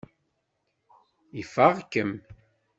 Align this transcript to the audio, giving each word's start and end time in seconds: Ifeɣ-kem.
Ifeɣ-kem. 1.41 2.11